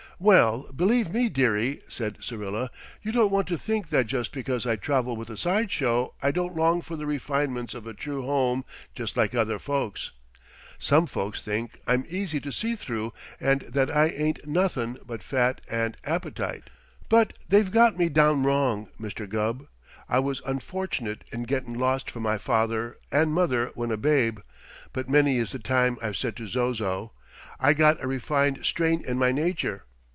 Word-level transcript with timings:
"Well, 0.23 0.69
believe 0.75 1.11
me, 1.11 1.29
dearie," 1.29 1.81
said 1.89 2.17
Syrilla, 2.21 2.69
"you 3.01 3.11
don't 3.11 3.31
want 3.31 3.47
to 3.47 3.57
think 3.57 3.89
that 3.89 4.05
just 4.05 4.31
because 4.31 4.67
I 4.67 4.75
travel 4.75 5.17
with 5.17 5.31
a 5.31 5.35
side 5.37 5.71
show 5.71 6.13
I 6.21 6.29
don't 6.29 6.55
long 6.55 6.83
for 6.83 6.95
the 6.95 7.07
refinements 7.07 7.73
of 7.73 7.87
a 7.87 7.95
true 7.95 8.21
home 8.21 8.63
just 8.93 9.17
like 9.17 9.33
other 9.33 9.57
folks. 9.57 10.11
Some 10.77 11.07
folks 11.07 11.41
think 11.41 11.79
I'm 11.87 12.05
easy 12.07 12.39
to 12.41 12.51
see 12.51 12.75
through 12.75 13.13
and 13.39 13.61
that 13.61 13.89
I 13.89 14.09
ain't 14.09 14.45
nothin' 14.45 14.99
but 15.07 15.23
fat 15.23 15.59
and 15.67 15.97
appetite, 16.03 16.69
but 17.09 17.33
they've 17.49 17.71
got 17.71 17.97
me 17.97 18.07
down 18.07 18.43
wrong, 18.43 18.89
Mr. 18.99 19.27
Gubb. 19.27 19.65
I 20.07 20.19
was 20.19 20.39
unfortunate 20.45 21.23
in 21.31 21.43
gettin' 21.45 21.73
lost 21.73 22.11
from 22.11 22.21
my 22.21 22.37
father 22.37 22.99
and 23.11 23.33
mother 23.33 23.71
when 23.73 23.89
a 23.89 23.97
babe, 23.97 24.37
but 24.93 25.09
many 25.09 25.39
is 25.39 25.51
the 25.51 25.57
time 25.57 25.97
I've 25.99 26.15
said 26.15 26.35
to 26.35 26.45
Zozo, 26.45 27.11
'I 27.59 27.73
got 27.73 28.03
a 28.03 28.07
refined 28.07 28.59
strain 28.65 29.03
in 29.03 29.17
my 29.17 29.31
nature.' 29.31 29.83